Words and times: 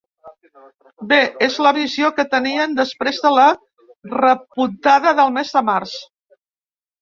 Bé, 1.09 1.17
és 1.47 1.57
la 1.65 1.73
visió 1.77 2.09
que 2.19 2.25
tenien 2.31 2.73
després 2.79 3.19
de 3.27 3.33
la 3.37 3.45
repuntada 4.15 5.15
del 5.21 5.31
mes 5.37 5.55
de 5.59 5.65
març. 5.69 5.95